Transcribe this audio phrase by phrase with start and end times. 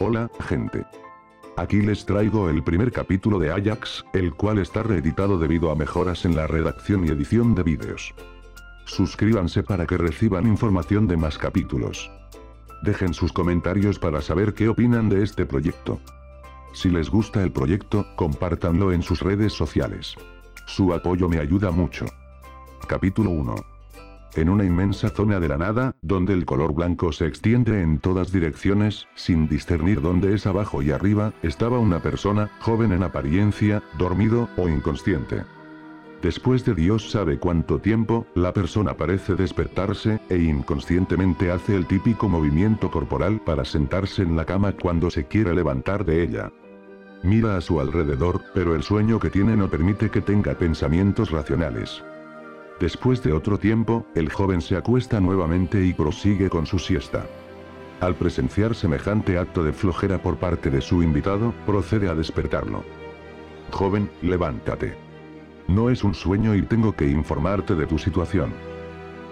[0.00, 0.86] Hola, gente.
[1.56, 6.24] Aquí les traigo el primer capítulo de Ajax, el cual está reeditado debido a mejoras
[6.24, 8.14] en la redacción y edición de vídeos.
[8.84, 12.12] Suscríbanse para que reciban información de más capítulos.
[12.82, 15.98] Dejen sus comentarios para saber qué opinan de este proyecto.
[16.74, 20.14] Si les gusta el proyecto, compártanlo en sus redes sociales.
[20.66, 22.06] Su apoyo me ayuda mucho.
[22.86, 23.77] Capítulo 1
[24.34, 28.32] en una inmensa zona de la nada, donde el color blanco se extiende en todas
[28.32, 34.48] direcciones, sin discernir dónde es abajo y arriba, estaba una persona, joven en apariencia, dormido
[34.56, 35.42] o inconsciente.
[36.22, 42.28] Después de Dios sabe cuánto tiempo, la persona parece despertarse, e inconscientemente hace el típico
[42.28, 46.50] movimiento corporal para sentarse en la cama cuando se quiere levantar de ella.
[47.22, 52.02] Mira a su alrededor, pero el sueño que tiene no permite que tenga pensamientos racionales.
[52.80, 57.26] Después de otro tiempo, el joven se acuesta nuevamente y prosigue con su siesta.
[58.00, 62.84] Al presenciar semejante acto de flojera por parte de su invitado, procede a despertarlo.
[63.72, 64.96] Joven, levántate.
[65.66, 68.54] No es un sueño y tengo que informarte de tu situación.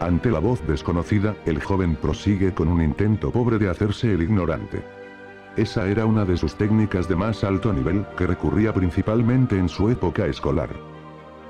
[0.01, 4.83] Ante la voz desconocida, el joven prosigue con un intento pobre de hacerse el ignorante.
[5.57, 9.89] Esa era una de sus técnicas de más alto nivel, que recurría principalmente en su
[9.89, 10.96] época escolar.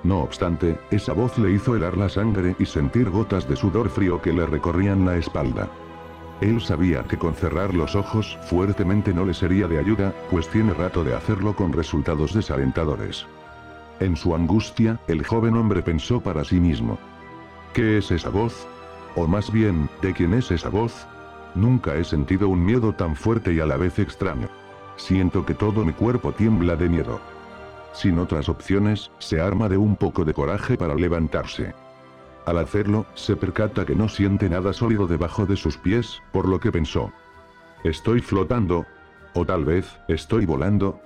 [0.06, 4.22] No obstante, esa voz le hizo helar la sangre y sentir gotas de sudor frío
[4.22, 5.68] que le recorrían la espalda.
[6.40, 10.74] Él sabía que con cerrar los ojos fuertemente no le sería de ayuda, pues tiene
[10.74, 13.26] rato de hacerlo con resultados desalentadores.
[13.98, 17.00] En su angustia, el joven hombre pensó para sí mismo.
[17.72, 18.68] ¿Qué es esa voz?
[19.16, 21.08] O más bien, ¿de quién es esa voz?
[21.56, 24.48] Nunca he sentido un miedo tan fuerte y a la vez extraño.
[24.94, 27.20] Siento que todo mi cuerpo tiembla de miedo.
[27.96, 31.74] Sin otras opciones, se arma de un poco de coraje para levantarse.
[32.44, 36.60] Al hacerlo, se percata que no siente nada sólido debajo de sus pies, por lo
[36.60, 37.10] que pensó.
[37.84, 38.84] Estoy flotando.
[39.32, 41.00] O tal vez, estoy volando.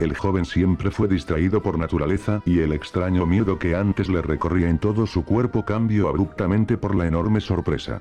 [0.00, 4.70] El joven siempre fue distraído por naturaleza y el extraño miedo que antes le recorría
[4.70, 8.00] en todo su cuerpo cambió abruptamente por la enorme sorpresa.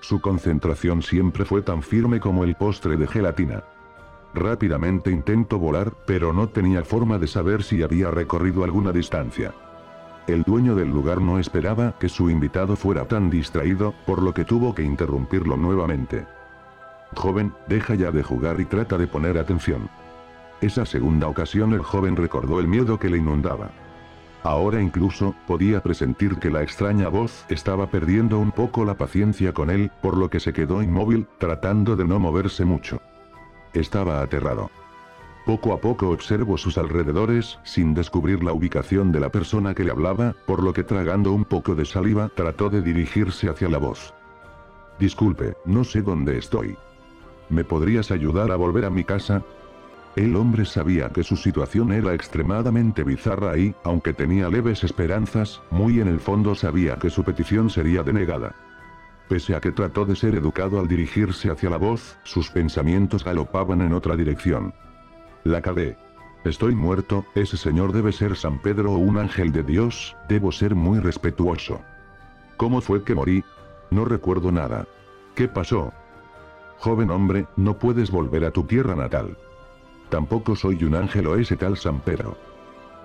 [0.00, 3.62] Su concentración siempre fue tan firme como el postre de gelatina.
[4.34, 9.52] Rápidamente intentó volar, pero no tenía forma de saber si había recorrido alguna distancia.
[10.26, 14.44] El dueño del lugar no esperaba que su invitado fuera tan distraído, por lo que
[14.44, 16.26] tuvo que interrumpirlo nuevamente.
[17.14, 19.90] Joven, deja ya de jugar y trata de poner atención.
[20.60, 23.70] Esa segunda ocasión el joven recordó el miedo que le inundaba.
[24.44, 29.70] Ahora incluso, podía presentir que la extraña voz estaba perdiendo un poco la paciencia con
[29.70, 33.00] él, por lo que se quedó inmóvil, tratando de no moverse mucho.
[33.74, 34.70] Estaba aterrado.
[35.44, 39.90] Poco a poco observó sus alrededores, sin descubrir la ubicación de la persona que le
[39.90, 44.14] hablaba, por lo que tragando un poco de saliva, trató de dirigirse hacia la voz.
[45.00, 46.76] Disculpe, no sé dónde estoy.
[47.48, 49.42] ¿Me podrías ayudar a volver a mi casa?
[50.14, 56.00] El hombre sabía que su situación era extremadamente bizarra y, aunque tenía leves esperanzas, muy
[56.00, 58.54] en el fondo sabía que su petición sería denegada.
[59.32, 63.80] Pese a que trató de ser educado al dirigirse hacia la voz, sus pensamientos galopaban
[63.80, 64.74] en otra dirección.
[65.42, 65.96] La cagué.
[66.44, 70.74] Estoy muerto, ese señor debe ser San Pedro o un ángel de Dios, debo ser
[70.74, 71.80] muy respetuoso.
[72.58, 73.42] ¿Cómo fue que morí?
[73.90, 74.86] No recuerdo nada.
[75.34, 75.94] ¿Qué pasó?
[76.80, 79.38] Joven hombre, no puedes volver a tu tierra natal.
[80.10, 82.36] Tampoco soy un ángel o ese tal San Pedro.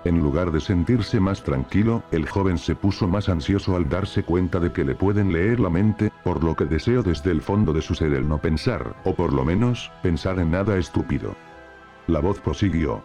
[0.04, 4.60] En lugar de sentirse más tranquilo, el joven se puso más ansioso al darse cuenta
[4.60, 7.82] de que le pueden leer la mente, por lo que deseo desde el fondo de
[7.82, 11.34] su ser el no pensar, o por lo menos, pensar en nada estúpido.
[12.06, 13.02] La voz prosiguió.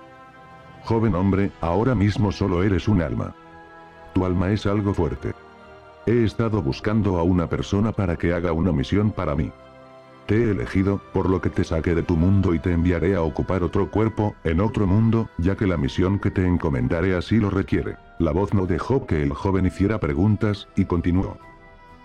[0.84, 3.34] Joven hombre, ahora mismo solo eres un alma.
[4.14, 5.34] Tu alma es algo fuerte.
[6.06, 9.52] He estado buscando a una persona para que haga una misión para mí.
[10.26, 13.22] Te he elegido, por lo que te saqué de tu mundo y te enviaré a
[13.22, 17.50] ocupar otro cuerpo, en otro mundo, ya que la misión que te encomendaré así lo
[17.50, 17.98] requiere.
[18.20, 21.38] La voz no dejó que el joven hiciera preguntas, y continuó.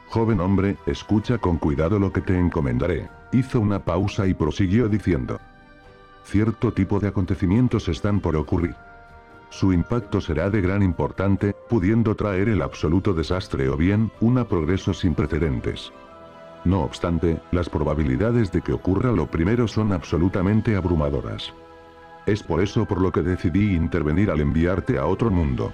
[0.09, 3.09] Joven hombre, escucha con cuidado lo que te encomendaré.
[3.31, 5.38] Hizo una pausa y prosiguió diciendo.
[6.25, 8.75] Cierto tipo de acontecimientos están por ocurrir.
[9.50, 14.93] Su impacto será de gran importante, pudiendo traer el absoluto desastre o bien, un progreso
[14.93, 15.93] sin precedentes.
[16.64, 21.52] No obstante, las probabilidades de que ocurra lo primero son absolutamente abrumadoras.
[22.26, 25.72] Es por eso por lo que decidí intervenir al enviarte a otro mundo.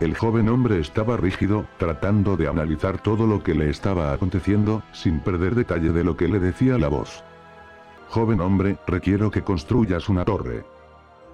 [0.00, 5.20] El joven hombre estaba rígido, tratando de analizar todo lo que le estaba aconteciendo, sin
[5.20, 7.22] perder detalle de lo que le decía la voz.
[8.08, 10.64] Joven hombre, requiero que construyas una torre.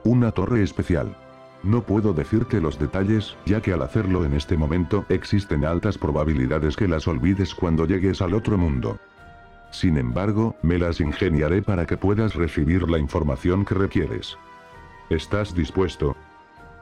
[0.04, 1.16] Una torre especial.
[1.62, 6.76] No puedo decirte los detalles, ya que al hacerlo en este momento existen altas probabilidades
[6.76, 8.98] que las olvides cuando llegues al otro mundo.
[9.70, 14.38] Sin embargo, me las ingeniaré para que puedas recibir la información que requieres.
[15.10, 16.16] ¿Estás dispuesto?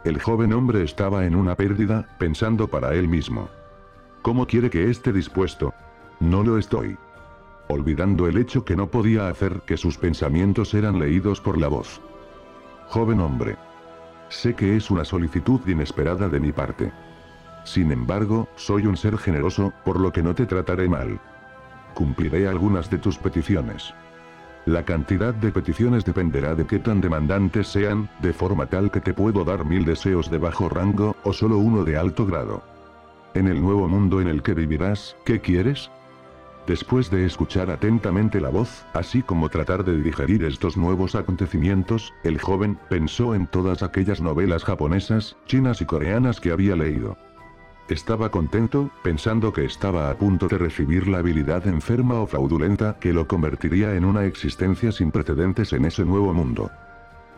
[0.04, 3.48] El joven hombre estaba en una pérdida, pensando para él mismo.
[4.22, 5.74] ¿Cómo quiere que esté dispuesto?
[6.20, 6.96] No lo estoy.
[7.68, 12.00] Olvidando el hecho que no podía hacer que sus pensamientos eran leídos por la voz.
[12.88, 13.55] Joven hombre.
[14.28, 16.92] Sé que es una solicitud inesperada de mi parte.
[17.64, 21.20] Sin embargo, soy un ser generoso, por lo que no te trataré mal.
[21.94, 23.94] Cumpliré algunas de tus peticiones.
[24.66, 29.14] La cantidad de peticiones dependerá de qué tan demandantes sean, de forma tal que te
[29.14, 32.62] puedo dar mil deseos de bajo rango, o solo uno de alto grado.
[33.34, 35.90] En el nuevo mundo en el que vivirás, ¿qué quieres?
[36.66, 42.40] Después de escuchar atentamente la voz, así como tratar de digerir estos nuevos acontecimientos, el
[42.40, 47.16] joven pensó en todas aquellas novelas japonesas, chinas y coreanas que había leído.
[47.88, 53.12] Estaba contento, pensando que estaba a punto de recibir la habilidad enferma o fraudulenta que
[53.12, 56.72] lo convertiría en una existencia sin precedentes en ese nuevo mundo.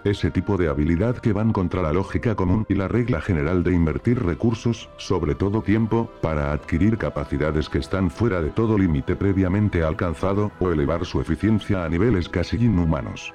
[0.04, 3.74] Ese tipo de habilidad que van contra la lógica común y la regla general de
[3.74, 9.82] invertir recursos, sobre todo tiempo, para adquirir capacidades que están fuera de todo límite previamente
[9.82, 13.34] alcanzado, o elevar su eficiencia a niveles casi inhumanos.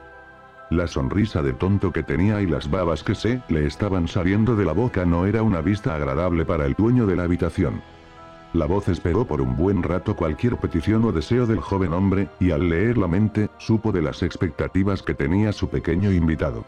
[0.69, 4.65] La sonrisa de tonto que tenía y las babas que se le estaban saliendo de
[4.65, 7.81] la boca no era una vista agradable para el dueño de la habitación.
[8.53, 12.51] La voz esperó por un buen rato cualquier petición o deseo del joven hombre, y
[12.51, 16.63] al leer la mente, supo de las expectativas que tenía su pequeño invitado.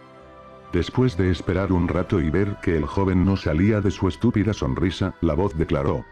[0.74, 4.54] Después de esperar un rato y ver que el joven no salía de su estúpida
[4.54, 6.04] sonrisa, la voz declaró.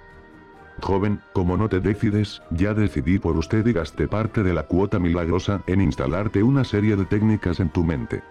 [0.79, 4.99] Joven, como no te decides, ya decidí por usted y gasté parte de la cuota
[4.99, 8.21] milagrosa en instalarte una serie de técnicas en tu mente.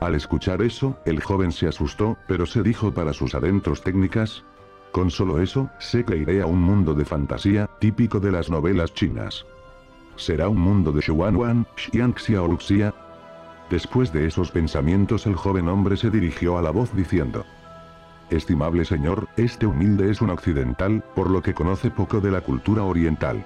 [0.00, 4.44] Al escuchar eso, el joven se asustó, pero se dijo para sus adentros técnicas,
[4.92, 8.92] con solo eso, sé que iré a un mundo de fantasía, típico de las novelas
[8.92, 9.46] chinas.
[10.16, 12.94] ¿Será un mundo de Xuanwan, Xiangxia o Luxia?
[13.70, 17.44] Después de esos pensamientos el joven hombre se dirigió a la voz diciendo.
[18.28, 22.82] Estimable señor, este humilde es un occidental, por lo que conoce poco de la cultura
[22.82, 23.44] oriental.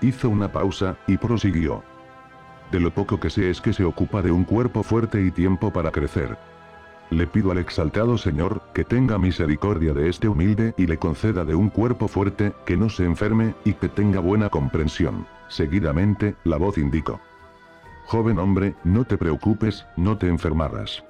[0.00, 1.82] Hizo una pausa, y prosiguió.
[2.70, 5.72] De lo poco que sé es que se ocupa de un cuerpo fuerte y tiempo
[5.72, 6.38] para crecer.
[7.12, 11.54] Le pido al exaltado Señor, que tenga misericordia de este humilde y le conceda de
[11.54, 15.26] un cuerpo fuerte, que no se enferme, y que tenga buena comprensión.
[15.48, 17.20] Seguidamente, la voz indicó.
[18.06, 21.04] Joven hombre, no te preocupes, no te enfermarás.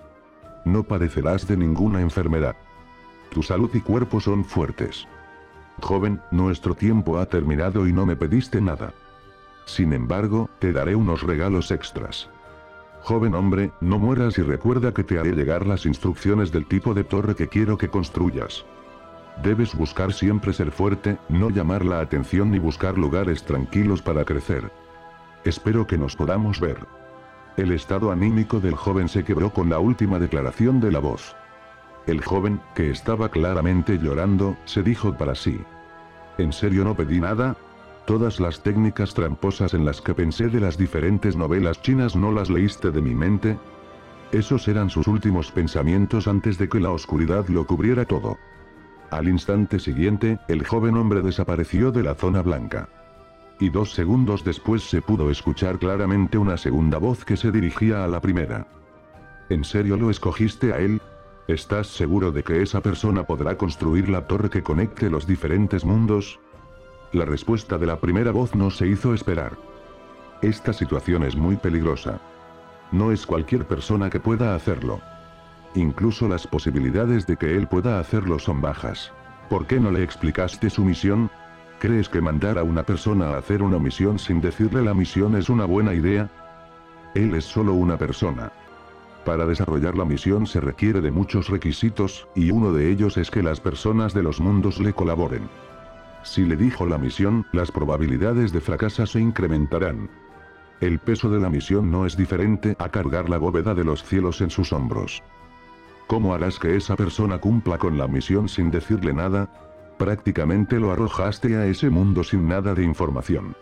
[0.64, 2.56] No padecerás de ninguna enfermedad.
[3.31, 5.06] Tu salud y cuerpo son fuertes.
[5.81, 8.93] Joven, nuestro tiempo ha terminado y no me pediste nada.
[9.66, 12.28] Sin embargo, te daré unos regalos extras.
[13.02, 17.02] Joven hombre, no mueras y recuerda que te haré llegar las instrucciones del tipo de
[17.02, 18.64] torre que quiero que construyas.
[19.43, 24.70] Debes buscar siempre ser fuerte, no llamar la atención ni buscar lugares tranquilos para crecer.
[25.44, 26.78] Espero que nos podamos ver.
[27.56, 31.34] El estado anímico del joven se quebró con la última declaración de la voz.
[32.06, 35.60] El joven, que estaba claramente llorando, se dijo para sí.
[36.38, 37.56] ¿En serio no pedí nada?
[38.06, 42.50] Todas las técnicas tramposas en las que pensé de las diferentes novelas chinas no las
[42.50, 43.58] leíste de mi mente.
[44.32, 48.38] Esos eran sus últimos pensamientos antes de que la oscuridad lo cubriera todo.
[49.10, 52.88] Al instante siguiente, el joven hombre desapareció de la zona blanca.
[53.60, 58.09] Y dos segundos después se pudo escuchar claramente una segunda voz que se dirigía a
[58.09, 58.66] la primera.
[59.49, 61.00] ¿En serio lo escogiste a él?
[61.47, 66.40] ¿Estás seguro de que esa persona podrá construir la torre que conecte los diferentes mundos?
[67.12, 69.59] La respuesta de la primera voz no se hizo esperar.
[70.40, 72.19] Esta situación es muy peligrosa.
[72.90, 74.99] No es cualquier persona que pueda hacerlo.
[75.75, 79.12] Incluso las posibilidades de que él pueda hacerlo son bajas.
[79.50, 81.31] ¿Por qué no le explicaste su misión?
[81.81, 85.50] ¿Crees que mandar a una persona a hacer una misión sin decirle la misión es
[85.50, 86.31] una buena idea?
[87.14, 88.52] Él es solo una persona.
[89.26, 93.42] Para desarrollar la misión se requiere de muchos requisitos, y uno de ellos es que
[93.42, 95.49] las personas de los mundos le colaboren.
[96.25, 100.09] Si le dijo la misión, las probabilidades de fracaso se incrementarán.
[100.81, 104.41] El peso de la misión no es diferente a cargar la bóveda de los cielos
[104.41, 105.23] en sus hombros.
[106.07, 109.49] ¿Cómo harás que esa persona cumpla con la misión sin decirle nada?
[109.99, 113.55] Prácticamente lo arrojaste a ese mundo sin nada de información.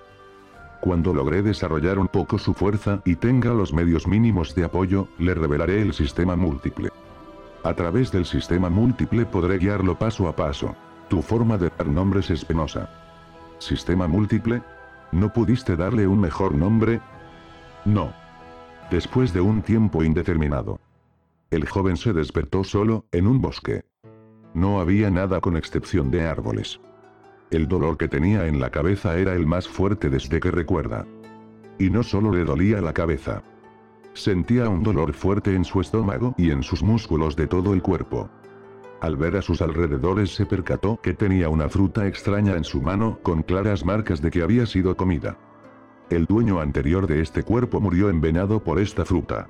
[0.80, 5.34] Cuando logré desarrollar un poco su fuerza y tenga los medios mínimos de apoyo, le
[5.34, 6.90] revelaré el sistema múltiple.
[7.62, 10.74] A través del sistema múltiple podré guiarlo paso a paso.
[11.10, 12.88] Tu forma de dar nombres es penosa.
[13.58, 14.62] ¿Sistema múltiple?
[15.10, 17.00] ¿No pudiste darle un mejor nombre?
[17.84, 18.12] No.
[18.92, 20.78] Después de un tiempo indeterminado.
[21.50, 23.82] El joven se despertó solo, en un bosque.
[24.54, 26.80] No había nada con excepción de árboles.
[27.50, 31.06] El dolor que tenía en la cabeza era el más fuerte desde que recuerda.
[31.76, 33.42] y no solo le dolía la cabeza.
[34.12, 38.28] Sentía un dolor fuerte en su estómago y en sus músculos de todo el cuerpo.
[39.00, 43.18] Al ver a sus alrededores se percató que tenía una fruta extraña en su mano
[43.22, 45.38] con claras marcas de que había sido comida.
[46.10, 49.48] El dueño anterior de este cuerpo murió envenenado por esta fruta.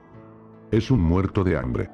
[0.70, 1.90] Es un muerto de hambre.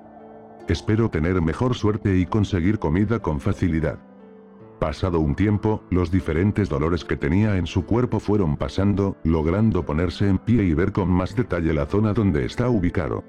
[0.68, 4.00] Espero tener mejor suerte y conseguir comida con facilidad.
[4.78, 10.28] Pasado un tiempo, los diferentes dolores que tenía en su cuerpo fueron pasando, logrando ponerse
[10.28, 13.24] en pie y ver con más detalle la zona donde está ubicado.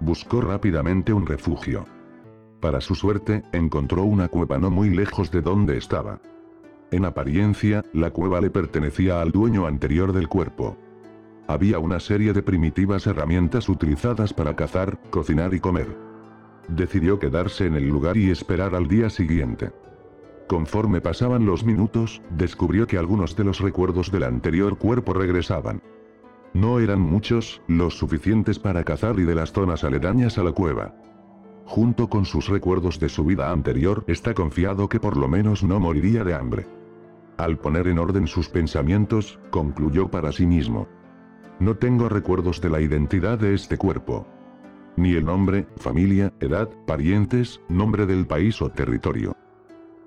[0.00, 1.84] Buscó rápidamente un refugio.
[2.62, 6.20] Para su suerte, encontró una cueva no muy lejos de donde estaba.
[6.92, 10.76] En apariencia, la cueva le pertenecía al dueño anterior del cuerpo.
[11.48, 15.88] Había una serie de primitivas herramientas utilizadas para cazar, cocinar y comer.
[16.68, 19.72] Decidió quedarse en el lugar y esperar al día siguiente.
[20.46, 25.82] Conforme pasaban los minutos, descubrió que algunos de los recuerdos del anterior cuerpo regresaban.
[26.54, 30.94] No eran muchos, los suficientes para cazar y de las zonas aledañas a la cueva.
[31.64, 35.80] Junto con sus recuerdos de su vida anterior, está confiado que por lo menos no
[35.80, 36.66] moriría de hambre.
[37.38, 40.86] Al poner en orden sus pensamientos, concluyó para sí mismo.
[41.58, 44.26] No tengo recuerdos de la identidad de este cuerpo.
[44.96, 49.34] Ni el nombre, familia, edad, parientes, nombre del país o territorio.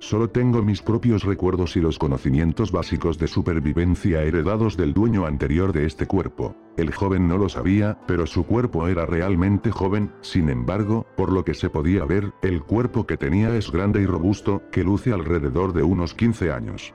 [0.06, 5.74] Solo tengo mis propios recuerdos y los conocimientos básicos de supervivencia heredados del dueño anterior
[5.74, 6.56] de este cuerpo.
[6.78, 11.44] El joven no lo sabía, pero su cuerpo era realmente joven, sin embargo, por lo
[11.44, 15.74] que se podía ver, el cuerpo que tenía es grande y robusto, que luce alrededor
[15.74, 16.94] de unos 15 años.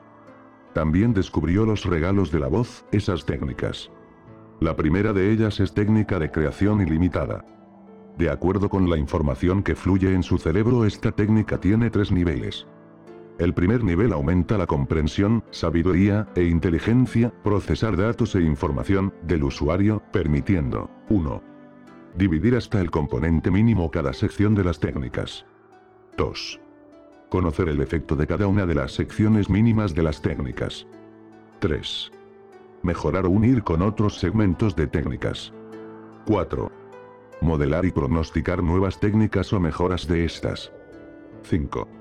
[0.72, 3.90] También descubrió los regalos de la voz, esas técnicas.
[4.60, 7.44] La primera de ellas es técnica de creación ilimitada.
[8.16, 12.68] De acuerdo con la información que fluye en su cerebro, esta técnica tiene tres niveles.
[13.40, 20.02] El primer nivel aumenta la comprensión, sabiduría e inteligencia, procesar datos e información del usuario,
[20.12, 21.42] permitiendo 1.
[22.16, 25.46] Dividir hasta el componente mínimo cada sección de las técnicas.
[26.18, 26.60] 2.
[27.30, 30.86] Conocer el efecto de cada una de las secciones mínimas de las técnicas.
[31.60, 32.12] 3.
[32.82, 35.50] Mejorar o unir con otros segmentos de técnicas.
[36.26, 36.70] 4.
[37.40, 40.70] Modelar y pronosticar nuevas técnicas o mejoras de estas.
[41.44, 41.99] 5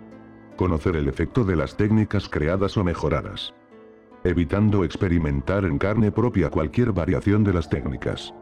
[0.60, 3.54] conocer el efecto de las técnicas creadas o mejoradas.
[4.26, 8.34] Evitando experimentar en carne propia cualquier variación de las técnicas.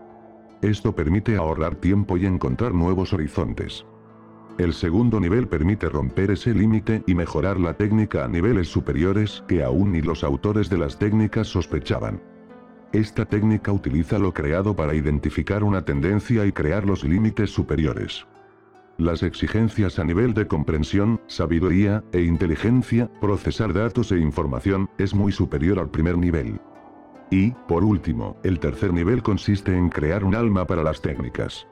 [0.63, 3.85] Esto permite ahorrar tiempo y encontrar nuevos horizontes.
[4.57, 9.63] El segundo nivel permite romper ese límite y mejorar la técnica a niveles superiores que
[9.63, 12.19] aún ni los autores de las técnicas sospechaban.
[12.93, 18.25] Esta técnica utiliza lo creado para identificar una tendencia y crear los límites superiores.
[18.97, 25.31] Las exigencias a nivel de comprensión, sabiduría, e inteligencia, procesar datos e información, es muy
[25.31, 26.59] superior al primer nivel.
[27.29, 31.67] Y, por último, el tercer nivel consiste en crear un alma para las técnicas.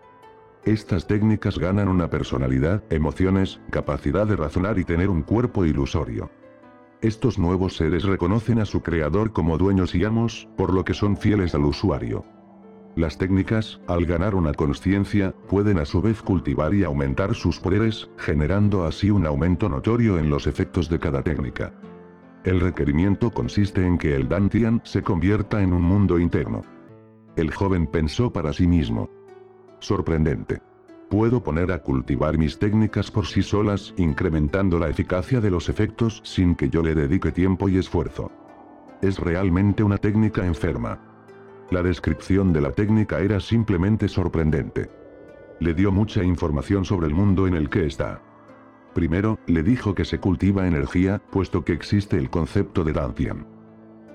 [0.65, 6.29] Estas técnicas ganan una personalidad, emociones, capacidad de razonar y tener un cuerpo ilusorio.
[7.01, 11.17] Estos nuevos seres reconocen a su creador como dueños y amos, por lo que son
[11.17, 12.23] fieles al usuario.
[12.95, 18.09] Las técnicas, al ganar una conciencia, pueden a su vez cultivar y aumentar sus poderes,
[18.17, 21.73] generando así un aumento notorio en los efectos de cada técnica.
[22.45, 26.61] El requerimiento consiste en que el Dantian se convierta en un mundo interno.
[27.35, 29.09] El joven pensó para sí mismo.
[29.79, 30.61] Sorprendente.
[31.09, 36.21] Puedo poner a cultivar mis técnicas por sí solas, incrementando la eficacia de los efectos
[36.23, 38.31] sin que yo le dedique tiempo y esfuerzo.
[39.01, 41.14] Es realmente una técnica enferma.
[41.71, 44.89] La descripción de la técnica era simplemente sorprendente.
[45.59, 48.21] Le dio mucha información sobre el mundo en el que está.
[48.93, 53.47] Primero, le dijo que se cultiva energía, puesto que existe el concepto de Dantian.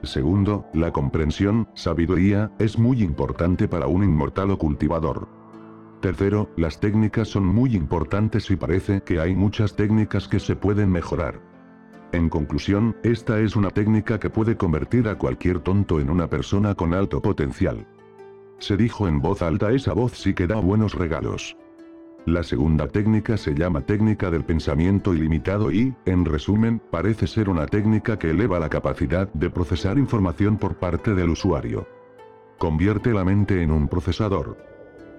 [0.02, 5.28] Segundo, la comprensión, sabiduría, es muy importante para un inmortal o cultivador.
[6.00, 10.90] Tercero, las técnicas son muy importantes y parece que hay muchas técnicas que se pueden
[10.90, 11.49] mejorar.
[12.12, 16.74] En conclusión, esta es una técnica que puede convertir a cualquier tonto en una persona
[16.74, 17.86] con alto potencial.
[18.58, 21.56] Se dijo en voz alta esa voz sí que da buenos regalos.
[22.26, 27.66] La segunda técnica se llama técnica del pensamiento ilimitado y, en resumen, parece ser una
[27.66, 31.88] técnica que eleva la capacidad de procesar información por parte del usuario.
[32.58, 34.69] Convierte la mente en un procesador.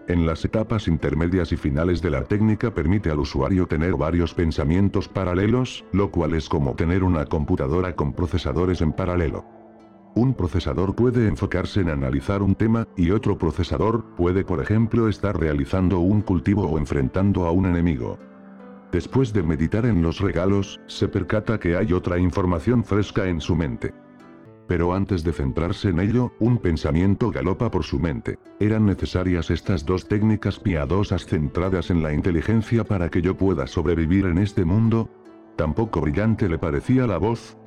[0.07, 5.07] En las etapas intermedias y finales de la técnica permite al usuario tener varios pensamientos
[5.07, 9.45] paralelos, lo cual es como tener una computadora con procesadores en paralelo.
[10.15, 15.39] Un procesador puede enfocarse en analizar un tema, y otro procesador puede por ejemplo estar
[15.39, 18.19] realizando un cultivo o enfrentando a un enemigo.
[18.91, 23.55] Después de meditar en los regalos, se percata que hay otra información fresca en su
[23.55, 23.93] mente.
[24.67, 28.39] Pero antes de centrarse en ello, un pensamiento galopa por su mente.
[28.59, 34.25] ¿Eran necesarias estas dos técnicas piadosas centradas en la inteligencia para que yo pueda sobrevivir
[34.25, 35.09] en este mundo?
[35.57, 37.57] ¿Tampoco brillante le parecía la voz?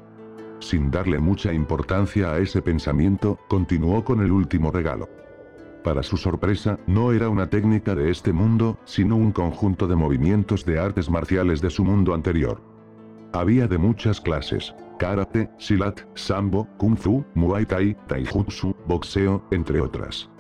[0.61, 5.09] Sin darle mucha importancia a ese pensamiento, continuó con el último regalo.
[5.85, 10.65] Para su sorpresa, no era una técnica de este mundo, sino un conjunto de movimientos
[10.65, 12.74] de artes marciales de su mundo anterior.
[13.35, 14.73] Había de muchas clases.
[14.97, 20.31] Karate, Silat, Sambo, Kung Fu, Muay Thai, Taijutsu, boxeo, entre otras.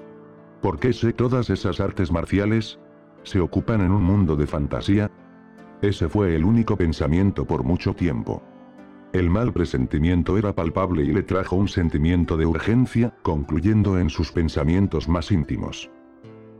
[0.62, 2.78] ¿Por qué sé todas esas artes marciales?
[3.24, 5.10] ¿Se ocupan en un mundo de fantasía?
[5.82, 8.44] Ese fue el único pensamiento por mucho tiempo.
[9.12, 14.30] El mal presentimiento era palpable y le trajo un sentimiento de urgencia, concluyendo en sus
[14.30, 15.90] pensamientos más íntimos.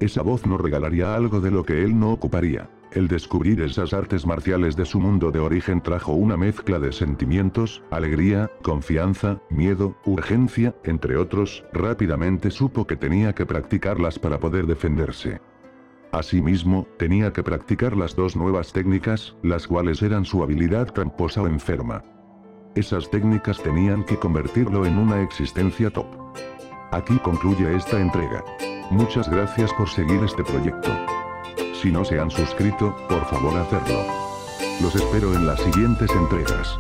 [0.00, 2.68] Esa voz no regalaría algo de lo que él no ocuparía.
[2.94, 7.82] El descubrir esas artes marciales de su mundo de origen trajo una mezcla de sentimientos,
[7.90, 15.40] alegría, confianza, miedo, urgencia, entre otros, rápidamente supo que tenía que practicarlas para poder defenderse.
[16.12, 21.48] Asimismo, tenía que practicar las dos nuevas técnicas, las cuales eran su habilidad tramposa o
[21.48, 22.04] enferma.
[22.76, 26.06] Esas técnicas tenían que convertirlo en una existencia top.
[26.92, 28.44] Aquí concluye esta entrega.
[28.90, 30.92] Muchas gracias por seguir este proyecto.
[31.84, 34.06] Si no se han suscrito, por favor hacerlo.
[34.80, 36.78] Los espero en las siguientes entregas.